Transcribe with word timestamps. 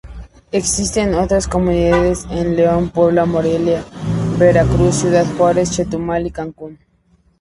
Existen 0.51 1.13
otras 1.13 1.47
comunidades 1.47 2.25
en 2.31 2.55
León, 2.55 2.89
Puebla, 2.89 3.27
Morelia, 3.27 3.85
Veracruz, 4.39 4.95
Ciudad 4.95 5.27
Juárez, 5.37 5.69
Chetumal 5.69 6.25
y 6.25 6.31
Cancún. 6.31 6.79